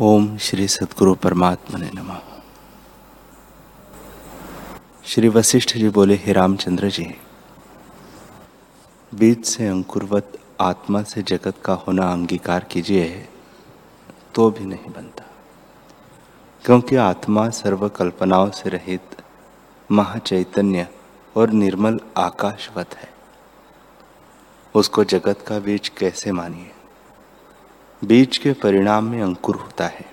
ओम 0.00 0.38
श्री 0.38 0.68
सदगुरु 0.68 1.14
परमात्मा 1.14 1.78
ने 1.78 1.90
नम। 1.94 2.08
श्री 5.04 5.28
वशिष्ठ 5.28 5.76
जी 5.76 5.88
बोले, 5.88 6.14
हे 6.14 6.32
रामचंद्र 6.32 6.90
जी, 6.90 7.14
बीज 9.14 9.44
से 9.44 9.68
अंकुरवत 9.68 10.38
आत्मा 10.60 11.02
से 11.02 11.22
जगत 11.22 11.54
का 11.64 11.74
होना 11.74 12.12
अंगीकार 12.12 12.64
कीजिए 12.64 13.28
तो 14.34 14.50
भी 14.50 14.64
नहीं 14.64 14.92
बनता। 14.92 15.24
क्योंकि 16.64 16.96
आत्मा 16.96 17.48
सर्व 17.50 17.88
कल्पनाओं 17.88 18.50
से 18.50 18.70
रहित 18.70 19.22
महाचैतन्य 19.90 20.88
और 21.36 21.50
निर्मल 21.50 22.00
आकाशवत 22.16 22.94
है। 22.94 23.12
उसको 24.74 25.04
जगत 25.04 25.44
का 25.48 25.58
बीज 25.58 25.88
कैसे 25.88 26.32
मानिए? 26.32 26.73
बीज 28.04 28.38
के 28.38 28.52
परिणाम 28.52 29.04
में 29.04 29.22
अंकुर 29.22 29.56
होता 29.56 29.86
है 29.86 30.04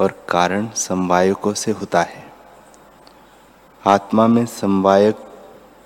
और 0.00 0.12
कारण 0.28 0.68
समवायकों 0.76 1.52
से 1.54 1.70
होता 1.70 2.02
है। 2.02 2.22
आत्मा 3.86 4.26
में 4.26 4.46
समवायक 4.46 5.18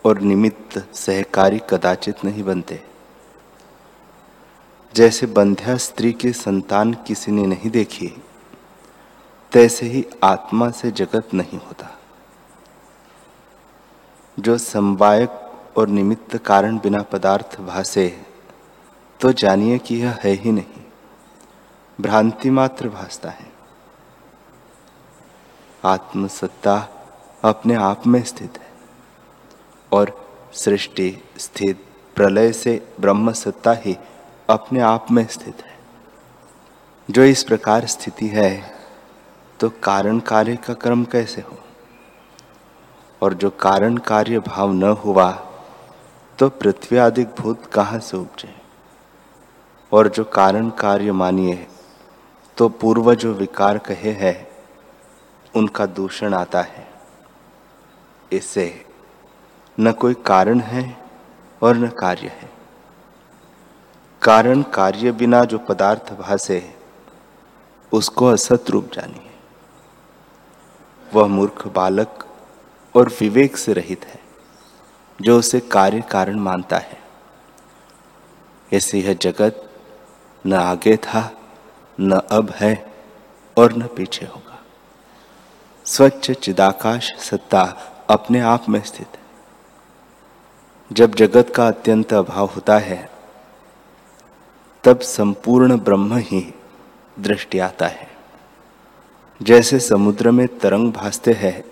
और 0.05 0.21
निमित्त 0.21 0.79
सहकारी 0.95 1.61
कदाचित 1.71 2.25
नहीं 2.25 2.43
बनते। 2.43 2.81
जैसे 4.95 5.27
बंध्या 5.27 5.77
स्त्री 5.77 6.13
की 6.13 6.33
संतान 6.33 6.95
किसी 7.07 7.33
ने 7.33 7.47
नहीं 7.47 7.71
देखी, 7.71 8.13
तैसे 9.53 9.87
ही 9.87 10.05
आत्मा 10.25 10.71
से 10.71 10.91
जगत 10.91 11.35
नहीं 11.35 11.59
होता। 11.59 11.91
जो 14.39 14.59
समवायक 14.59 15.77
और 15.77 15.89
निमित्त 15.89 16.37
कारण 16.37 16.79
बिना 16.79 17.03
पदार्थ 17.03 17.61
भासे 17.61 18.09
तो 19.21 19.33
जानिए 19.33 19.79
कि 19.79 19.97
यह 19.97 20.19
है 20.23 20.33
ही 20.33 20.53
नहीं। 20.53 20.85
भ्रांति 22.01 22.51
मात्र 22.51 22.89
भासता 22.89 23.29
है। 23.29 23.47
आत्मसत्ता 25.85 26.77
अपने 27.45 27.75
आप 27.75 28.07
में 28.07 28.23
स्थित 28.23 28.59
है। 28.59 28.69
और 29.93 30.13
सृष्टि, 30.55 31.25
स्थित, 31.39 31.85
प्रलय 32.17 32.53
से 32.53 32.93
ब्रह्म 33.01 33.33
सत्ता 33.33 33.73
ही 33.73 33.97
अपने 34.51 34.81
आप 34.81 35.11
में 35.11 35.27
स्थित 35.27 35.63
है। 35.65 35.77
जो 37.11 37.25
इस 37.25 37.43
प्रकार 37.45 37.87
स्थिति 37.87 38.27
है 38.27 38.51
तो 39.61 39.71
कारण 39.83 40.19
कार्य 40.21 40.57
का 40.57 40.75
क्रम 40.75 41.05
कैसे 41.05 41.41
हो? 41.41 41.59
और 43.23 43.35
जो 43.35 43.51
कारण 43.51 43.97
कार्य 43.97 44.39
भाव 44.39 44.73
न 44.73 44.83
हुआ 44.83 45.31
तो 46.39 46.49
पृथ्वी 46.49 46.99
आदि 46.99 47.25
भूत 47.39 47.67
कहाँ 47.67 47.99
से 48.01 48.17
उपजे? 48.17 48.55
और 49.93 50.09
जो 50.09 50.25
कारण 50.25 50.71
कार्य 50.71 51.13
मानिए 51.13 51.67
तो 52.59 52.69
पूर्व 52.69 53.15
जो 53.15 53.33
विकार 53.33 53.79
कहे 53.79 54.13
हैं, 54.13 54.49
उनका 55.57 55.87
दूषण 55.87 56.35
आता 56.35 56.63
है। 56.63 56.87
इससे 58.33 58.87
न 59.81 59.93
कोई 59.93 60.15
कारण 60.15 60.61
है 60.61 60.97
और 61.63 61.77
न 61.77 61.89
कार्य 61.89 62.29
है। 62.29 62.51
कारण 64.23 64.63
कार्य 64.63 65.13
बिना 65.13 65.45
जो 65.45 65.59
पदार्थ 65.59 66.13
भासे, 66.13 66.75
उसको 67.93 68.27
असत 68.27 68.65
रूप 68.71 68.91
जानिए 68.93 69.31
वह 71.15 71.27
मूर्ख 71.27 71.67
बालक 71.67 72.27
और 72.97 73.09
विवेक 73.21 73.57
से 73.57 73.73
रहित 73.73 74.05
है, 74.05 74.21
जो 75.21 75.39
उसे 75.39 75.61
कार्य 75.61 76.01
कारण 76.01 76.39
मानता 76.39 76.79
है। 76.79 76.99
ऐसे 78.73 79.01
यह 79.01 79.15
जगत 79.15 79.71
न 80.47 80.53
आगे 80.53 80.97
था 80.97 81.35
न 82.01 82.13
अब 82.31 82.51
है 82.51 82.93
और 83.59 83.73
न 83.73 83.83
पीछे 83.83 84.27
होगा। 84.27 84.63
स्वच्छ 85.85 86.31
चिदाकाश 86.31 87.15
सत्ता 87.19 87.63
अपने 88.11 88.41
आप 88.41 88.69
में 88.69 88.83
स्थित 88.83 89.07
है। 89.07 89.21
जब 90.93 91.15
जगत 91.15 91.53
का 91.57 91.69
अत्यंत 91.69 92.15
अभाव 92.15 92.47
होता 92.47 92.79
है, 92.79 93.11
तब 94.85 95.01
संपूर्ण 95.01 95.79
ब्रह्म 95.79 96.17
ही 96.17 96.55
दृष्टि 97.21 97.59
आता 97.59 97.87
है। 97.87 98.09
जैसे 99.43 99.81
समुद्र 99.81 100.31
में 100.31 100.59
तरंग 100.59 100.93
भासते 100.93 101.33
हैं, 101.33 101.65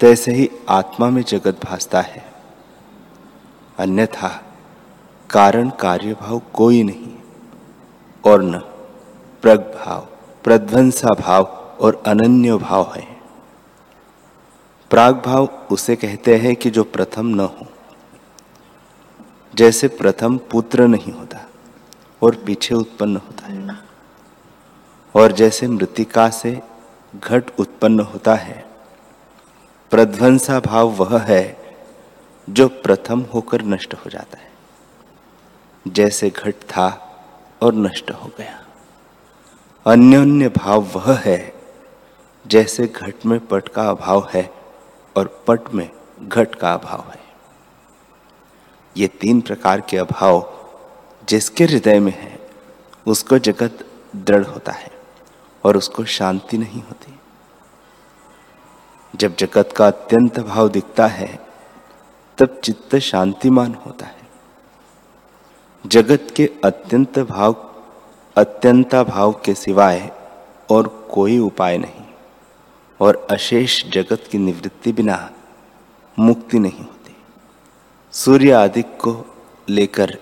तैसे 0.00 0.32
ही 0.32 0.50
आत्मा 0.68 1.10
में 1.10 1.22
जगत 1.22 1.64
भासता 1.64 2.00
है। 2.00 2.32
अन्यथा 3.78 4.44
कारण 5.30 5.70
कार्यभाव 5.70 6.42
कोई 6.54 6.82
नहीं 6.82 7.18
और 8.24 8.42
न 8.42 8.67
प्रग 9.42 9.58
भाव, 9.58 10.00
प्रध्वंसा 10.44 11.08
भाव 11.08 11.44
और 11.80 12.02
अनन्य 12.06 12.56
भाव 12.56 12.94
है। 12.96 13.20
प्राग 14.90 15.22
भाव 15.26 15.46
उसे 15.70 15.96
कहते 15.96 16.36
हैं 16.36 16.56
कि 16.56 16.70
जो 16.70 16.84
प्रथम 16.84 17.26
न 17.26 17.40
हो। 17.40 17.66
जैसे 19.54 19.88
प्रथम 19.88 20.38
पुत्र 20.38 20.86
नहीं 20.86 21.12
होता 21.12 21.38
और 22.22 22.34
पीछे 22.34 22.74
उत्पन्न 22.74 23.16
होता 23.16 23.46
है। 23.46 23.68
और 25.14 25.32
जैसे 25.32 25.68
मृतिका 25.68 26.30
से 26.30 26.62
घट 27.16 27.44
उत्पन्न 27.58 28.00
होता 28.00 28.34
है, 28.34 28.64
प्रध्वंसा 29.90 30.60
भाव 30.60 30.88
वह 30.88 31.18
है 31.18 31.76
जो 32.50 32.68
प्रथम 32.68 33.20
होकर 33.20 33.62
नष्ट 33.62 33.94
हो 33.94 34.10
जाता 34.10 34.38
है। 34.38 34.50
जैसे 35.88 36.30
घट 36.30 36.54
था 36.54 36.88
और 37.62 37.74
नष्ट 37.74 38.10
हो 38.10 38.30
गया। 38.38 38.64
अन्योन्य 39.86 40.48
भाव 40.48 40.80
वह 40.82 41.18
है, 41.18 41.54
जैसे 42.46 42.86
घट 42.86 43.26
में 43.26 43.46
पट 43.46 43.68
का 43.68 43.90
अभाव 43.90 44.28
है 44.34 44.54
और 45.16 45.44
पट 45.48 45.74
में 45.74 45.90
घट 46.22 46.54
का 46.54 46.74
अभाव 46.74 47.10
है। 47.10 47.20
ये 48.96 49.06
तीन 49.06 49.40
प्रकार 49.40 49.80
के 49.80 49.96
अभाव 49.96 50.54
जिसके 51.28 51.64
हृदय 51.64 52.00
में 52.00 52.12
है, 52.12 52.50
उसको 53.06 53.38
जगत 53.38 53.86
दृढ़ 54.16 54.44
होता 54.44 54.72
है 54.72 54.90
और 55.64 55.76
उसको 55.76 56.04
शांति 56.04 56.58
नहीं 56.58 56.82
होती। 56.82 57.18
जब 59.16 59.36
जगत 59.36 59.74
का 59.76 59.86
अत्यंत 59.86 60.40
भाव 60.40 60.68
दिखता 60.68 61.06
है, 61.06 61.38
तब 62.38 62.60
चित्त 62.64 62.96
शांतिमान 62.96 63.74
होता 63.74 64.06
है। 64.06 64.28
जगत 65.86 66.26
के 66.36 66.50
अत्यंत 66.64 67.18
भाव 67.18 67.67
अत्यंता 68.38 69.02
भाव 69.02 69.32
के 69.44 69.52
सिवाय 69.54 70.10
और 70.70 70.88
कोई 71.12 71.38
उपाय 71.38 71.78
नहीं, 71.78 72.04
और 73.00 73.26
अशेष 73.30 73.82
जगत 73.90 74.28
की 74.30 74.38
निवृत्ति 74.38 74.92
बिना 74.92 75.16
मुक्ति 76.16 76.58
नहीं 76.58 76.78
होती। 76.78 77.16
सूर्य 78.14 78.52
आदि 78.52 78.82
को 78.82 79.14
लेकर 79.68 80.16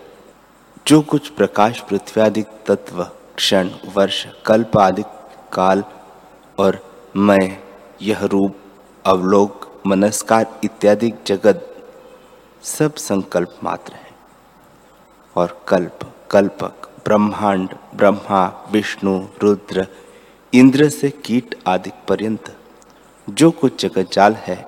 जो 0.87 1.01
कुछ 1.03 1.29
प्रकाश 1.31 1.81
पृथ्वी 1.81 2.23
आदि 2.23 2.45
तत्व, 2.67 3.05
क्षण, 3.37 3.71
वर्ष, 3.95 4.27
कल्प 4.47 4.79
आदि 4.79 5.03
काल 5.53 5.85
और 6.59 6.81
मैं 7.17 7.59
यह 8.03 8.25
रूप, 8.25 8.57
अवलोक, 9.05 9.71
मनस्कार 9.87 10.61
इत्यादि 10.65 11.13
जगत 11.27 11.73
सब 12.63 12.95
संकल्प 12.95 13.59
मात्र 13.65 13.95
है। 13.95 14.11
और 15.37 15.65
कल्प, 15.69 16.13
कल्पक 16.31 16.91
ब्रह्मांड, 17.07 17.69
ब्रह्मा, 17.95 18.69
विष्णु, 18.71 19.27
रुद्र, 19.43 19.87
इंद्र 20.55 20.89
से 20.89 21.11
कीट 21.11 21.63
आदि 21.67 21.91
पर्यंत 22.09 22.57
जो 23.31 23.51
कुछ 23.51 23.83
जगत 23.83 24.11
जाल 24.13 24.35
है, 24.35 24.67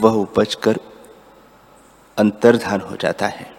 वह 0.00 0.12
उपज 0.12 0.54
कर 0.54 0.78
अंतर्धान 2.18 2.80
हो 2.80 2.96
जाता 2.96 3.26
है। 3.26 3.54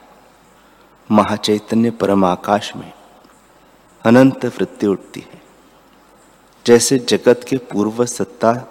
महाचैतन्य 1.12 1.92
परम 1.92 2.26
आकाश 2.26 2.76
में 2.76 2.94
अनंत 4.06 4.46
वृत्ति 4.46 4.88
उठती 4.88 5.20
है। 5.20 5.42
जैसे 6.66 7.00
जगत 7.00 7.46
के 7.50 7.58
पूर्व 7.58 8.06
सत्ता, 8.06 8.68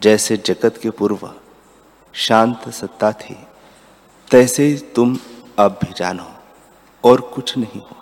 जैसे 0.00 0.36
जगत 0.36 0.78
के 0.82 0.90
पूर्व 0.90 1.34
शांत 2.12 2.68
सत्ता 2.68 3.12
थी, 3.12 3.36
तैसे 4.30 4.92
तुम 4.96 5.18
अब 5.58 5.78
भी 5.84 5.92
जानो 5.96 6.32
और 7.04 7.20
कुछ 7.20 7.58
नहीं 7.58 7.80
हो। 7.80 7.96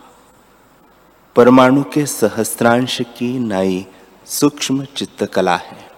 परमाणु 1.36 1.82
के 1.82 2.06
सहस्त्रांश 2.06 3.00
की 3.00 3.38
नाई 3.38 3.86
सूक्ष्म 4.26 4.84
चित्तकला 4.84 5.56
है। 5.56 5.90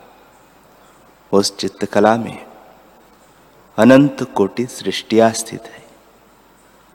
उस 1.32 1.56
चित्तकला 1.56 2.16
में 2.16 2.46
अनंत 3.78 4.22
कोटि 4.22 4.66
सृष्टिया 4.66 5.30
स्थित 5.30 5.62
है। 5.62 5.84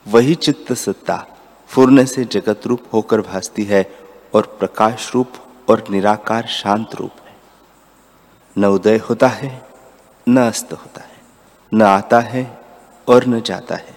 वही 0.07 0.35
चित्त 0.35 0.73
सत्ता 0.73 1.27
फूर्ण 1.67 2.05
से 2.05 2.25
जगत 2.25 2.61
रूप 2.65 2.83
होकर 2.93 3.21
भासती 3.21 3.63
है 3.63 3.99
और 4.33 4.57
प्रकाश 4.59 5.11
रूप 5.15 5.33
और 5.69 5.83
निराकार 5.89 6.45
शांत 6.45 6.95
रूप 6.95 7.11
है। 7.25 7.35
न 8.57 8.65
उदय 8.65 8.97
होता 8.97 9.27
है, 9.27 9.67
न 10.29 10.37
अस्त 10.37 10.73
होता 10.73 11.01
है, 11.01 11.17
न 11.73 11.81
आता 11.81 12.19
है 12.19 12.59
और 13.07 13.25
न 13.25 13.41
जाता 13.41 13.75
है। 13.75 13.95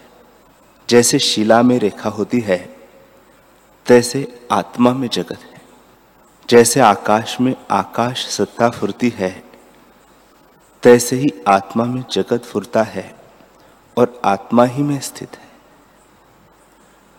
जैसे 0.88 1.18
शिला 1.18 1.62
में 1.62 1.78
रेखा 1.78 2.08
होती 2.08 2.40
है 2.40 2.69
तैसे 3.86 4.46
आत्मा 4.52 4.92
में 4.92 5.08
जगत 5.08 5.38
है, 5.44 5.60
जैसे 6.48 6.80
आकाश 6.80 7.40
में 7.40 7.54
आकाश 7.70 8.26
सत्ता 8.26 8.68
फुरती 8.70 9.08
है, 9.08 9.30
तैसे 10.82 11.16
ही 11.16 11.28
आत्मा 11.48 11.84
में 11.84 12.04
जगत 12.12 12.44
फुरता 12.44 12.82
है 12.82 13.14
और 13.96 14.20
आत्मा 14.24 14.64
ही 14.64 14.82
में 14.82 14.98
स्थित 15.00 15.36
है। 15.36 15.48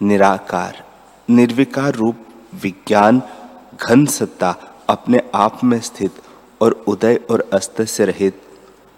निराकार, 0.02 0.84
निर्विकार 1.30 1.94
रूप, 1.94 2.26
विज्ञान, 2.54 3.22
घन 3.82 4.06
सत्ता 4.06 4.56
अपने 4.90 5.22
आप 5.36 5.64
में 5.64 5.80
स्थित 5.82 6.22
और 6.62 6.72
उदय 6.88 7.20
और 7.32 7.50
अस्त 7.54 7.82
से 7.82 8.06
रहित 8.06 8.42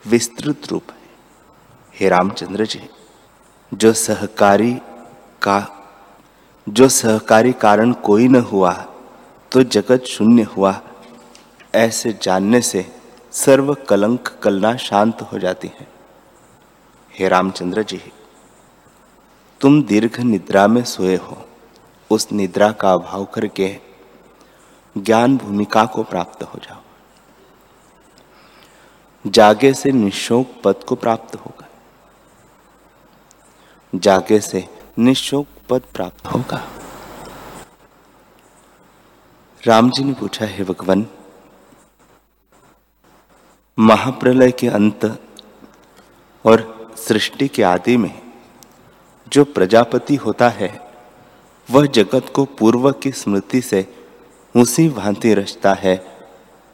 विस्तृत 0.06 0.68
रूप 0.72 0.92
है। 0.92 1.02
हे 1.96 2.10
रामचंद्र 2.10 2.66
जी, 2.66 2.90
जो 3.74 3.94
सहकारी 3.94 4.74
का 5.42 5.60
जो 6.68 6.88
सहकारी 6.90 7.52
कारण 7.54 7.92
कोई 8.04 8.28
न 8.28 8.36
हुआ 8.42 8.72
तो 9.52 9.64
जगत 9.64 10.04
शून्य 10.04 10.44
हुआ। 10.44 10.82
ऐसे 11.76 12.14
जानने 12.22 12.62
से 12.62 12.86
सर्व 13.32 13.74
कलंक 13.90 14.28
कलना 14.44 14.76
शांत 14.78 15.22
हो 15.22 15.40
जाती 15.40 15.68
है। 15.68 15.88
हे 17.14 17.28
रामचंद्र 17.28 17.84
जी, 17.84 18.02
तुम 19.62 19.84
दीर्घ 19.84 20.20
निद्रा 20.20 20.68
में 20.68 20.84
सोए 20.84 21.16
हो। 21.16 21.38
उस 22.10 22.32
निद्रा 22.32 22.72
का 22.72 22.94
अभाव 22.94 23.26
करके 23.26 23.78
ज्ञान 24.96 25.38
भूमिका 25.38 25.86
को 25.86 26.04
प्राप्त 26.04 26.44
हो 26.44 26.60
जाओ। 26.60 26.82
जागे 29.26 29.74
से 29.74 29.92
निशोक 29.92 30.48
पद 30.64 30.84
को 30.88 30.96
प्राप्त 30.96 31.36
होगा। 31.36 31.68
जागे 33.94 34.40
से 34.40 34.68
निशोक 35.00 35.48
पद 35.74 35.84
प्राप्त 35.94 36.26
होगा। 36.26 36.62
राम 39.62 39.90
जी 39.90 40.04
ने 40.04 40.14
पूछा, 40.14 40.46
है 40.46 40.64
भगवान, 40.64 41.06
महाप्रलय 43.78 44.52
के 44.52 44.68
अंत 44.70 45.06
और 46.46 46.62
सृष्टि 46.98 47.48
के 47.48 47.64
आदि 47.64 47.98
में 47.98 48.22
जो 49.28 49.44
प्रजापति 49.46 50.16
होता 50.16 50.50
है, 50.50 50.70
वह 51.70 51.86
जगत 51.88 52.32
को 52.36 52.46
पूर्व 52.60 52.92
की 52.94 53.12
स्मृति 53.12 53.62
से 53.62 53.86
उसी 54.56 54.88
भांति 54.90 55.34
रचता 55.34 55.74
है 55.74 55.96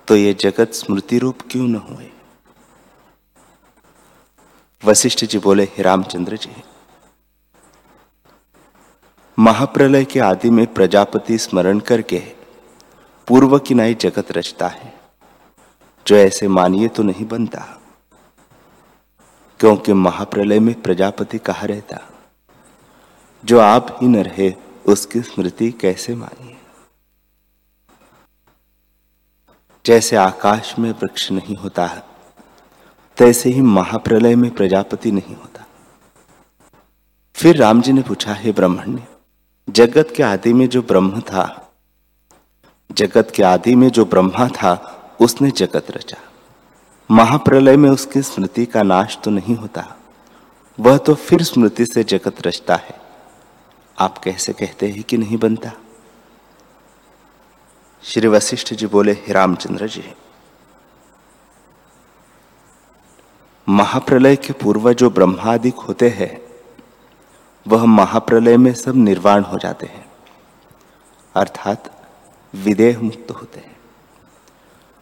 तो 0.07 0.15
यह 0.15 0.33
जगत 0.33 0.73
स्मृति 0.73 1.19
रूप 1.19 1.41
क्यों 1.51 1.67
न 1.67 1.75
हुए? 1.89 2.09
वशिष्ठ 4.83 5.25
जी 5.25 5.39
बोले, 5.39 5.63
हे 5.63 5.83
रामचंद्र 5.83 6.37
जी 6.37 6.51
महाप्रलय 9.39 10.05
के 10.05 10.19
आदि 10.19 10.49
में 10.49 10.73
प्रजापति 10.73 11.37
स्मरण 11.37 11.79
करके 11.79 12.19
पूर्व 13.27 13.59
की 13.59 13.73
नाई 13.73 13.93
जगत 13.93 14.31
रचता 14.31 14.67
है। 14.67 14.93
जो 16.07 16.15
ऐसे 16.15 16.47
मानिए 16.47 16.87
तो 16.87 17.03
नहीं 17.03 17.25
बनता, 17.27 17.81
क्योंकि 19.59 19.93
महाप्रलय 19.93 20.59
में 20.59 20.81
प्रजापति 20.81 21.37
कहा 21.37 21.65
रहता? 21.65 21.99
जो 23.45 23.59
आप 23.59 23.97
ही 24.01 24.07
न 24.07 24.23
रहे, 24.23 24.53
उसकी 24.87 25.21
स्मृति 25.21 25.71
कैसे 25.71 26.15
मानिए? 26.15 26.57
जैसे 29.85 30.15
आकाश 30.15 30.79
में 30.79 30.91
वृक्ष 30.91 31.31
नहीं 31.31 31.55
होता 31.55 31.85
है 31.85 32.03
तैसे 33.17 33.49
ही 33.49 33.61
महाप्रलय 33.61 34.35
में 34.35 34.51
प्रजापति 34.51 35.11
नहीं 35.11 35.35
होता। 35.35 35.65
फिर 37.33 37.57
राम 37.57 37.81
जी 37.81 37.91
ने 37.91 38.01
पूछा, 38.01 38.33
है 38.33 38.51
ब्रह्मण्य 38.51 39.03
जगत 39.69 40.13
के 40.15 40.23
आदि 40.23 40.53
में 40.53 40.67
जो 40.69 40.81
ब्रह्म 40.81 41.21
था, 41.21 41.71
जगत 42.89 43.31
के 43.35 43.43
आदि 43.43 43.75
में 43.75 43.89
जो 43.89 44.05
ब्रह्मा 44.05 44.47
था, 44.47 44.71
उसने 45.21 45.51
जगत 45.51 45.91
रचा। 45.91 46.17
महाप्रलय 47.09 47.77
में 47.77 47.89
उसकी 47.89 48.21
स्मृति 48.21 48.65
का 48.65 48.83
नाश 48.83 49.17
तो 49.23 49.31
नहीं 49.31 49.55
होता, 49.55 49.85
वह 50.77 50.97
तो 50.97 51.15
फिर 51.15 51.43
स्मृति 51.43 51.85
से 51.85 52.03
जगत 52.03 52.47
रचता 52.47 52.75
है। 52.75 52.99
आप 53.97 54.17
कैसे 54.17 54.53
कहते 54.53 54.89
हैं 54.89 55.03
कि 55.03 55.17
नहीं 55.17 55.37
बनता? 55.37 55.71
श्री 58.03 58.27
वशिष्ठ 58.27 58.73
जी 58.73 58.87
बोले, 58.87 59.11
हे 59.11 59.33
रामचंद्र 59.33 59.87
जी, 59.87 60.03
महाप्रलय 63.67 64.35
के 64.35 64.53
पूर्व 64.53 64.93
जो 64.93 65.09
ब्रह्मादिक 65.09 65.75
होते 65.77 66.09
हैं 66.09 66.48
वह 67.69 67.85
महाप्रलय 67.85 68.57
में 68.57 68.73
सब 68.73 68.95
निर्वाण 68.95 69.43
हो 69.43 69.57
जाते 69.57 69.85
हैं। 69.85 70.05
अर्थात 71.35 71.91
विदेह 72.53 73.01
मुक्त 73.01 73.31
होते 73.31 73.59
हैं। 73.59 73.77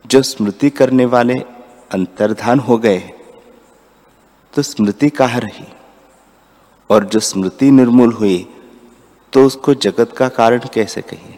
जो 0.05 0.21
स्मृति 0.21 0.69
करने 0.69 1.05
वाले 1.05 1.33
अंतर्धान 1.91 2.59
हो 2.59 2.77
गए 2.77 2.99
तो 4.53 4.61
स्मृति 4.61 5.09
कहाँ 5.09 5.39
रही 5.39 5.65
और 6.89 7.05
जो 7.05 7.19
स्मृति 7.19 7.71
निर्मूल 7.71 8.13
हुई 8.13 8.37
तो 9.33 9.45
उसको 9.45 9.73
जगत 9.73 10.13
का 10.17 10.27
कारण 10.29 10.67
कैसे 10.73 11.01
कहिए? 11.01 11.37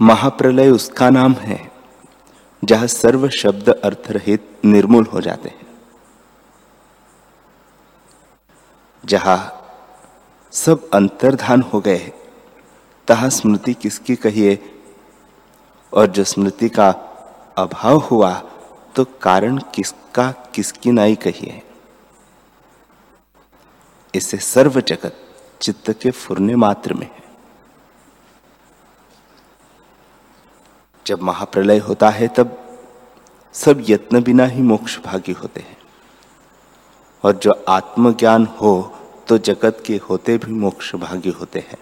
महाप्रलय 0.00 0.70
उसका 0.70 1.10
नाम 1.10 1.32
है, 1.32 1.60
जहाँ 2.62 2.86
सर्व 2.86 3.28
शब्द 3.28 3.68
अर्थ 3.68 4.10
रहित 4.10 4.48
निर्मूल 4.64 5.04
हो 5.04 5.20
जाते 5.20 5.48
हैं। 5.48 5.65
जहाँ 9.06 9.52
सब 10.52 10.90
अंतर्धान 10.90 11.62
हो 11.62 11.80
गए 11.80 12.12
तहा 13.08 13.28
स्मृति 13.28 13.74
किसकी 13.74 14.16
कहिए? 14.16 14.82
और 15.92 16.06
जो 16.06 16.24
स्मृति 16.24 16.68
का 16.68 16.88
अभाव 17.58 17.98
हुआ 17.98 18.42
तो 18.96 19.04
कारण 19.04 19.58
किसका 19.58 20.32
किसकी 20.32 20.90
नाई 20.90 21.14
कहिए? 21.14 21.62
इसे 24.14 24.36
सर्व 24.36 24.80
जगत 24.80 25.16
चित्त 25.60 25.90
के 25.90 26.10
फुरने 26.10 26.56
मात्र 26.56 26.94
में 26.94 27.06
है। 27.06 27.22
जब 31.06 31.22
महाप्रलय 31.22 31.78
होता 31.78 32.10
है, 32.10 32.28
तब 32.28 32.78
सब 33.52 33.84
यत्न 33.88 34.22
बिना 34.22 34.44
ही 34.44 34.62
मोक्ष 34.62 34.98
भागी 34.98 35.32
होते 35.32 35.60
हैं। 35.60 35.76
और 37.24 37.32
जो 37.32 37.64
आत्मज्ञान 37.68 38.46
हो 38.46 38.95
तो 39.28 39.38
जगत 39.38 39.82
के 39.86 39.96
होते 39.96 40.38
भी 40.38 40.52
मोक्ष 40.52 40.94
भागी 40.94 41.30
होते 41.30 41.58
हैं। 41.58 41.78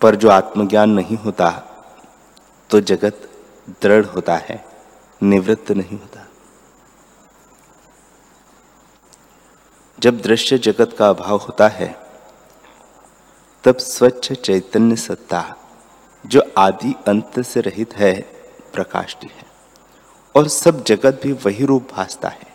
पर 0.00 0.16
जो 0.16 0.28
आत्मज्ञान 0.28 0.90
नहीं 0.90 1.16
होता 1.16 1.50
तो 2.70 2.80
जगत 2.80 3.30
दृढ़ 3.82 4.04
होता 4.04 4.36
है, 4.36 4.64
निवृत्त 5.22 5.70
नहीं 5.72 5.98
होता। 5.98 6.26
जब 10.00 10.20
दृश्य 10.20 10.58
जगत 10.58 10.96
का 10.98 11.08
अभाव 11.08 11.36
होता 11.36 11.68
है, 11.68 12.00
तब 13.64 13.76
स्वच्छ 13.76 14.32
चैतन्य 14.32 14.96
सत्ता, 14.96 15.56
जो 16.26 16.42
आदि 16.58 16.94
अंत 17.08 17.40
से 17.40 17.60
रहित 17.60 17.94
है, 17.94 18.20
प्रकाशती 18.74 19.26
है। 19.26 19.44
और 20.36 20.48
सब 20.48 20.84
जगत 20.84 21.20
भी 21.22 21.32
वही 21.32 21.64
रूप 21.64 21.88
भासता 21.92 22.28
है। 22.28 22.47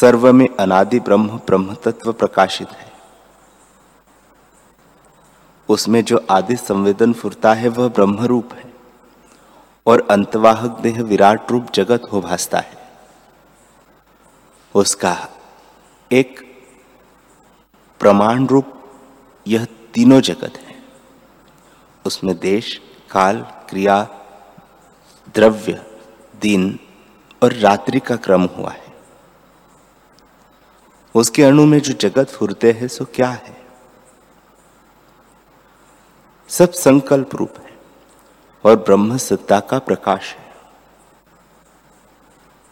सर्व 0.00 0.32
में 0.32 0.48
अनादि 0.60 1.00
ब्रह्म 1.00 1.28
ब्रह्म 1.28 1.74
तत्व 1.74 2.12
प्रकाशित 2.12 2.68
है। 2.68 2.92
उसमें 5.68 6.04
जो 6.04 6.26
आदि 6.30 6.56
संवेदन 6.56 7.12
फुरता 7.12 7.54
है, 7.54 7.68
वह 7.68 7.88
ब्रह्म 7.88 8.24
रूप 8.24 8.52
है 8.52 8.74
और 9.86 10.08
अंतवाहक 10.10 10.78
देह 10.80 11.02
विराट 11.02 11.50
रूप 11.50 11.66
जगत 11.74 12.02
हो 12.12 12.20
भासता 12.20 12.58
है। 12.58 12.78
उसका 14.74 15.28
एक 16.12 16.40
प्रमाण 18.00 18.46
रूप 18.46 18.74
यह 19.46 19.66
तीनों 19.94 20.20
जगत 20.20 20.58
है। 20.58 20.74
उसमें 22.06 22.38
देश, 22.38 22.80
काल, 23.10 23.40
क्रिया, 23.40 24.02
द्रव्य, 25.34 25.86
दिन 26.40 26.78
और 27.42 27.52
रात्रि 27.52 28.00
का 28.00 28.16
क्रम 28.16 28.44
हुआ 28.44 28.70
है। 28.70 28.81
उसके 31.14 31.42
अणु 31.42 31.66
में 31.66 31.80
जो 31.80 31.92
जगत 31.92 32.28
फुरते 32.28 32.72
हैं, 32.72 32.88
सो 32.88 33.04
क्या 33.04 33.28
है? 33.28 33.62
सब 36.48 36.72
संकल्प 36.72 37.34
रूप 37.34 37.54
है 37.58 37.78
और 38.64 38.76
ब्रह्म 38.76 39.16
सत्ता 39.16 39.60
का 39.60 39.78
प्रकाश 39.78 40.34
है। 40.34 40.52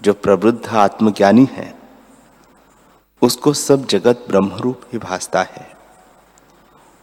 जो 0.03 0.13
प्रवृद्ध 0.13 0.69
आत्मज्ञानी 0.69 1.49
है, 1.53 1.79
उसको 3.23 3.53
सब 3.53 3.87
जगत 3.87 4.25
ब्रह्मरूप 4.29 4.81
ही 4.93 4.99
भासता 4.99 5.43
है 5.43 5.77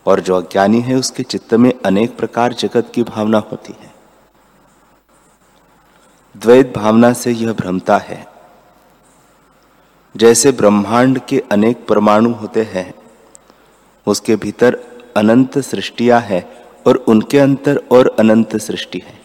और 0.06 0.20
जो 0.20 0.36
अज्ञानी 0.36 0.82
है, 0.82 0.96
उसके 0.96 1.24
चित्त 1.24 1.54
में 1.54 1.74
अनेक 1.86 2.18
प्रकार 2.18 2.54
जगत 2.54 2.92
की 2.96 3.04
भावना 3.04 3.38
होती 3.38 3.76
है। 3.80 3.94
द्वैत 6.38 6.74
भावना 6.78 7.14
से 7.14 7.32
यह 7.32 7.54
भ्रमता 7.54 7.98
है। 7.98 8.37
जैसे 10.18 10.52
ब्रह्मांड 10.52 11.20
के 11.20 11.44
अनेक 11.52 11.86
परमाणु 11.88 12.32
होते 12.34 12.64
हैं, 12.64 12.94
उसके 14.08 14.36
भीतर 14.36 14.78
अनंत 15.18 15.60
सृष्टियाँ 15.60 16.22
है 16.22 16.64
और 16.88 16.96
उनके 16.96 17.40
अंतर 17.40 17.82
और 17.92 18.16
अनंत 18.20 18.56
सृष्टि 18.58 19.02
है। 19.06 19.20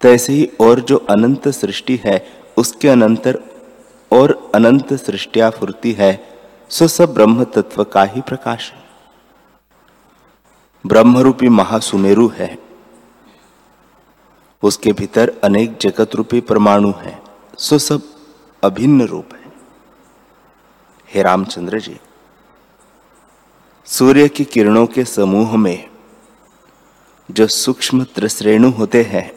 तैसे 0.00 0.32
ही 0.32 0.50
और 0.60 0.80
जो 0.80 0.96
अनंत 0.96 1.48
सृष्टि 1.48 2.00
है, 2.04 2.26
उसके 2.58 2.88
अनंतर 2.88 3.38
और 4.12 4.50
अनंत 4.54 4.94
सृष्टिया 4.94 5.50
फुरती 5.50 5.92
है, 5.92 6.28
सो 6.70 6.88
सब 6.88 7.14
ब्रह्म 7.14 7.44
तत्व 7.44 7.84
का 7.84 8.04
ही 8.04 8.20
प्रकाश 8.20 8.72
है। 8.72 8.84
ब्रह्मरूपी 10.86 11.48
महासुमेरु 11.48 12.28
है। 12.28 12.58
उसके 14.62 14.92
भीतर 14.92 15.32
अनेक 15.44 15.78
जगत 15.80 16.14
रूपी 16.14 16.40
परमाणु 16.40 16.92
है, 16.98 17.18
सो 17.58 17.78
सब 17.78 18.02
अभिन्न 18.62 19.06
रूप 19.06 19.28
है। 19.32 19.45
हे 21.16 21.22
रामचंद्र 21.22 21.80
जी, 21.80 22.00
सूर्य 23.84 24.28
की 24.28 24.44
किरणों 24.44 24.86
के 24.86 25.04
समूह 25.04 25.56
में 25.56 25.90
जो 27.30 27.46
सूक्ष्म 27.46 28.04
त्रिश्रेणु 28.04 28.70
होते 28.70 29.02
हैं, 29.02 29.32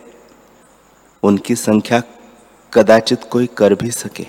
उनकी 1.23 1.55
संख्या 1.55 2.01
कदाचित 2.73 3.23
कोई 3.23 3.47
कर 3.47 3.73
भी 3.73 3.91
सके। 3.91 4.25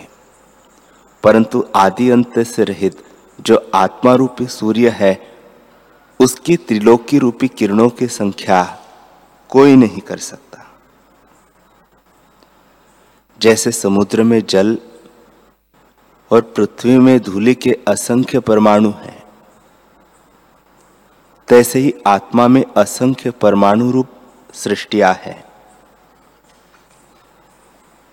परंतु 1.22 1.64
आदि 1.74 2.10
अंत 2.10 2.38
से 2.38 2.64
रहित 2.64 3.04
जो 3.40 3.70
आत्मा 3.74 4.14
रूपी 4.14 4.46
सूर्य 4.46 4.88
है, 4.88 5.38
उसकी 6.20 6.56
त्रिलोकी 6.56 7.18
रूपी 7.18 7.48
किरणों 7.48 7.88
की 7.88 8.06
संख्या 8.06 8.78
कोई 9.48 9.76
नहीं 9.76 10.00
कर 10.00 10.18
सकता। 10.18 10.66
जैसे 13.40 13.72
समुद्र 13.72 14.22
में 14.22 14.42
जल 14.46 14.78
और 16.30 16.40
पृथ्वी 16.56 16.98
में 16.98 17.18
धूलि 17.20 17.54
के 17.54 17.78
असंख्य 17.88 18.40
परमाणु 18.40 18.90
हैं। 18.90 19.18
तैसे 21.48 21.78
ही 21.78 21.94
आत्मा 22.06 22.46
में 22.48 22.64
असंख्य 22.76 23.30
परमाणु 23.30 23.90
रूप 23.90 24.08
सृष्टिया 24.54 25.12
है। 25.12 25.44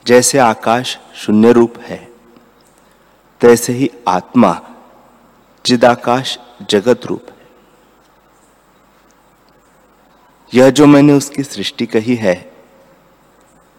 जैसे 0.06 0.38
आकाश 0.38 0.98
शून्य 1.16 1.52
रूप 1.52 1.78
है, 1.80 1.98
तैसे 3.42 3.74
ही 3.74 3.90
आत्मा 4.08 4.60
चिदाकाश 5.66 6.38
जगत 6.70 7.06
रूप 7.06 7.26
है। 7.30 7.36
यह 10.52 10.70
जो 10.70 10.86
मैंने 10.86 11.14
उसकी 11.14 11.44
सृष्टि 11.44 11.86
कही 11.86 12.16
है 12.16 12.36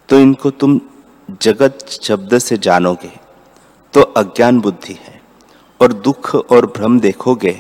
तो 0.08 0.18
इनको 0.20 0.50
तुम 0.50 0.80
जगत 1.42 1.86
शब्द 2.02 2.38
से 2.38 2.56
जानोगे। 2.58 3.27
तो 3.98 4.02
अज्ञान 4.16 4.60
बुद्धि 4.60 4.94
है 4.94 5.20
और 5.80 5.92
दुख 5.92 6.34
और 6.34 6.66
भ्रम 6.66 6.98
देखोगे 7.00 7.52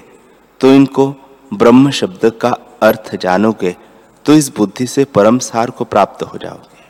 तो 0.60 0.68
इनको 0.72 1.06
ब्रह्म 1.52 1.90
शब्द 1.90 2.28
का 2.40 2.50
अर्थ 2.82 3.14
जानोगे 3.16 3.74
तो 4.26 4.32
इस 4.32 4.48
बुद्धि 4.56 4.86
से 4.86 5.04
परम 5.14 5.38
सार 5.38 5.70
को 5.70 5.84
प्राप्त 5.84 6.22
हो 6.22 6.38
जाओगे। 6.38 6.84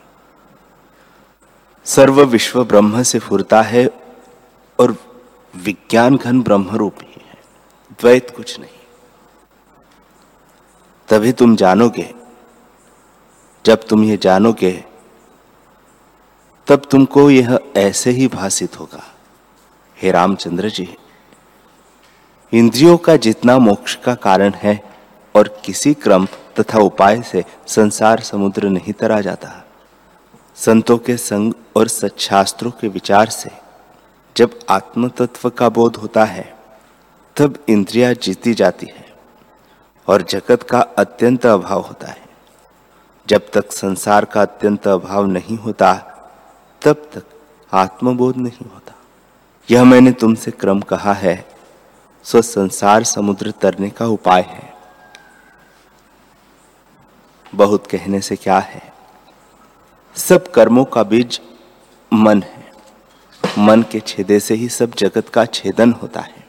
सर्व 1.86 2.22
विश्व 2.26 2.64
ब्रह्म 2.64 3.02
से 3.02 3.18
फुरता 3.18 3.62
है 3.62 3.86
और 4.78 4.96
विज्ञान 5.54 6.16
घन 6.16 6.42
ब्रह्म 6.42 6.76
रूप 6.76 7.02
ही 7.02 7.22
है 7.26 7.38
द्वैत 8.00 8.30
कुछ 8.30 8.58
नहीं। 8.60 8.78
तभी 11.08 11.32
तुम 11.32 11.56
जानोगे, 11.56 12.12
जब 13.64 13.86
तुम 13.88 14.04
ये 14.04 14.16
जानोगे, 14.16 14.72
तब 16.66 16.82
तुमको 16.90 17.30
यह 17.30 17.58
ऐसे 17.76 18.10
ही 18.10 18.28
भाषित 18.28 18.78
होगा। 18.80 19.14
हे 19.98 20.10
रामचंद्र 20.10 20.68
जी, 20.68 20.88
इंद्रियों 22.52 22.96
का 22.96 23.16
जितना 23.16 23.58
मोक्ष 23.58 23.94
का 23.94 24.14
कारण 24.14 24.52
है 24.54 24.80
और 25.34 25.48
किसी 25.64 25.92
क्रम 25.94 26.26
तथा 26.60 26.78
उपाय 26.78 27.22
से 27.22 27.44
संसार 27.66 28.20
समुद्र 28.20 28.68
नहीं 28.68 28.92
तरा 28.92 29.20
जाता, 29.20 29.50
संतों 30.56 30.98
के 30.98 31.16
संग 31.16 31.52
और 31.76 31.88
सच्छास्त्रों 31.88 32.70
के 32.70 32.88
विचार 32.88 33.28
से 33.28 33.50
जब 34.36 34.58
आत्म 34.70 35.08
तत्व 35.08 35.48
का 35.50 35.68
बोध 35.68 35.96
होता 35.96 36.24
है, 36.24 36.54
तब 37.36 37.58
इंद्रिया 37.68 38.12
जीती 38.12 38.54
जाती 38.54 38.86
है 38.86 39.06
और 40.08 40.22
जगत 40.22 40.62
का 40.62 40.80
अत्यंत 40.98 41.46
अभाव 41.46 41.80
होता 41.80 42.06
है। 42.06 42.26
जब 43.26 43.50
तक 43.50 43.72
संसार 43.72 44.24
का 44.24 44.42
अत्यंत 44.42 44.88
अभाव 44.88 45.26
नहीं 45.26 45.58
होता, 45.58 45.92
तब 46.82 47.10
तक 47.14 47.24
आत्मबोध 47.72 48.36
नहीं 48.36 48.70
होता। 48.70 48.87
यह 49.70 49.84
मैंने 49.84 50.12
तुमसे 50.12 50.50
क्रम 50.50 50.80
कहा 50.80 51.12
है, 51.12 51.48
सो 52.22 52.42
संसार 52.42 53.04
समुद्र 53.04 53.50
तरने 53.50 53.90
का 53.90 54.06
उपाय 54.06 54.42
है। 54.42 54.74
बहुत 57.54 57.86
कहने 57.86 58.20
से 58.20 58.36
क्या 58.36 58.58
है? 58.58 58.92
सब 60.14 60.52
कर्मों 60.52 60.84
का 60.84 61.02
बीज 61.02 61.40
मन 62.12 62.42
है। 62.42 62.72
मन 63.58 63.82
के 63.82 64.00
छेदे 64.00 64.40
से 64.40 64.54
ही 64.54 64.68
सब 64.68 64.94
जगत 64.94 65.28
का 65.28 65.44
छेदन 65.44 65.92
होता 65.92 66.20
है। 66.20 66.46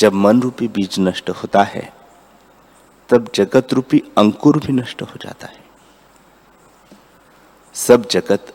जब 0.00 0.12
मन 0.12 0.42
रूपी 0.42 0.68
बीज 0.68 0.96
नष्ट 0.98 1.30
होता 1.30 1.62
है, 1.62 1.92
तब 3.08 3.28
जगत 3.34 3.72
रूपी 3.72 4.02
अंकुर 4.18 4.58
भी 4.58 4.72
नष्ट 4.72 5.02
हो 5.02 5.18
जाता 5.22 5.46
है। 5.46 5.64
सब 7.74 8.08
जगत 8.08 8.54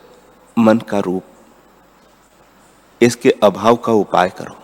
मन 0.58 0.77
का 0.77 1.00
रूप 1.00 1.24
इसके 3.01 3.29
अभाव 3.43 3.75
का 3.75 3.91
उपाय 3.91 4.29
करो। 4.29 4.58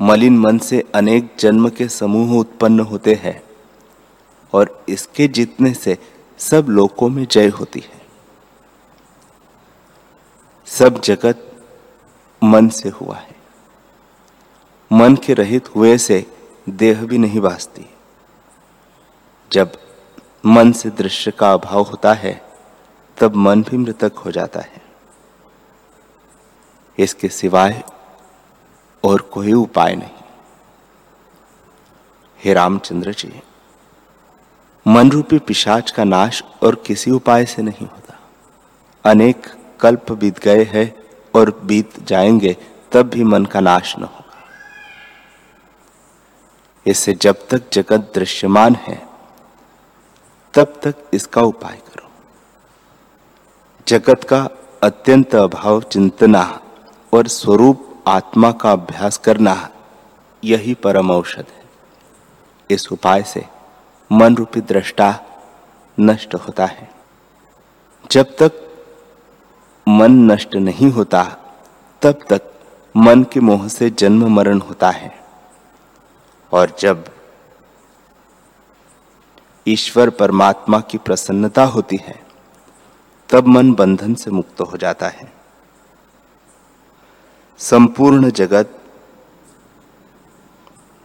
मलिन 0.00 0.38
मन 0.38 0.58
से 0.58 0.84
अनेक 0.94 1.36
जन्म 1.38 1.68
के 1.68 1.88
समूह 1.88 2.38
उत्पन्न 2.40 2.80
होते 2.80 3.14
हैं 3.14 3.42
और 4.52 4.84
इसके 4.88 5.28
जीतने 5.28 5.74
से 5.74 5.98
सब 6.38 6.66
लोकों 6.68 7.08
में 7.08 7.26
जय 7.26 7.48
होती 7.48 7.80
है। 7.80 8.00
सब 10.66 11.00
जगत 11.00 11.64
मन 12.44 12.68
से 12.68 12.88
हुआ 12.88 13.16
है। 13.16 13.34
मन 14.92 15.16
के 15.16 15.34
रहित 15.34 15.74
हुए 15.76 15.98
से 15.98 16.26
देह 16.68 17.04
भी 17.04 17.18
नहीं 17.18 17.40
बासती 17.40 17.86
जब 19.52 19.72
मन 20.46 20.72
से 20.72 20.90
दृश्य 20.90 21.30
का 21.30 21.52
अभाव 21.52 21.82
होता 21.82 22.12
है, 22.12 22.42
तब 23.18 23.36
मन 23.36 23.62
भी 23.62 23.76
मृतक 23.76 24.12
हो 24.16 24.30
जाता 24.30 24.60
है। 24.60 24.81
इसके 26.98 27.28
सिवाय 27.28 27.84
और 29.04 29.20
कोई 29.20 29.52
उपाय 29.52 29.94
नहीं। 29.94 30.10
हे 32.44 32.52
रामचंद्र 32.52 33.12
जी 33.12 33.42
मन 34.86 35.10
रूपी 35.10 35.38
पिशाच 35.38 35.90
का 35.90 36.04
नाश 36.04 36.42
और 36.62 36.74
किसी 36.74 37.10
उपाय 37.10 37.46
से 37.46 37.62
नहीं 37.62 37.86
होता। 37.86 38.18
अनेक 39.10 39.46
कल्प 39.80 40.12
बीत 40.12 40.38
गए 40.38 40.64
हैं 40.64 40.94
और 41.34 41.60
बीत 41.64 42.00
जाएँगे, 42.00 42.56
तब 42.92 43.02
भी 43.02 43.24
मन 43.24 43.44
का 43.44 43.60
नाश 43.60 43.98
न 43.98 44.02
होगा। 44.02 44.44
इससे 46.86 47.12
जब 47.12 47.48
तक 47.48 47.62
जगत 47.72 48.12
दृश्यमान 48.14 48.74
है, 48.74 49.08
तब 50.54 50.80
तक 50.82 50.94
इसका 51.12 51.42
उपाय 51.42 51.76
करो। 51.76 52.10
जगत 53.88 54.24
का 54.24 54.48
अत्यंत 54.82 55.34
अभाव 55.34 55.82
चिंतना 55.82 56.60
और 57.14 57.28
स्वरूप 57.28 58.04
आत्मा 58.06 58.52
का 58.52 58.72
अभ्यास 58.72 59.18
करना 59.18 59.70
यही 60.44 60.74
परम 60.74 61.10
औषध 61.10 61.44
है। 61.48 61.64
इस 62.70 62.92
उपाय 62.92 63.22
से 63.22 63.44
मन 64.12 64.36
रूपी 64.36 64.60
दृष्टा 64.60 65.20
नष्ट 66.00 66.34
होता 66.34 66.66
है। 66.66 66.90
जब 68.10 68.36
तक 68.36 68.52
मन 69.88 70.32
नष्ट 70.32 70.54
नहीं 70.54 70.90
होता, 70.90 71.36
तब 72.02 72.20
तक 72.28 72.54
मन 72.96 73.22
के 73.22 73.40
मोह 73.40 73.68
से 73.68 73.90
जन्म 73.90 74.34
मरण 74.34 74.60
होता 74.60 74.90
है। 74.90 75.24
और 76.52 76.76
जब 76.78 77.04
ईश्वर 79.68 80.10
परमात्मा 80.10 80.80
की 80.80 80.98
प्रसन्नता 80.98 81.64
होती 81.64 81.96
है, 81.96 82.22
तब 83.28 83.46
मन 83.46 83.72
बंधन 83.72 84.14
से 84.14 84.30
मुक्त 84.30 84.60
हो 84.60 84.76
जाता 84.76 85.08
है। 85.08 85.41
संपूर्ण 87.62 88.30
जगत 88.30 88.78